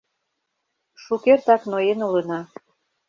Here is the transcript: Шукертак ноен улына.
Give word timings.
Шукертак 1.03 1.61
ноен 1.71 1.99
улына. 2.07 2.41